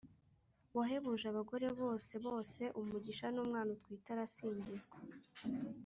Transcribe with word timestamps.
wahebuje 0.77 1.25
abagore 1.29 1.67
bose 1.81 2.13
bose 2.25 2.61
umugisha, 2.79 3.25
n’umwana 3.31 3.69
utwite 3.75 4.07
arasingizwa 4.11 4.97